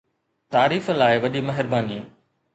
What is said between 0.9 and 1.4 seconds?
لاءِ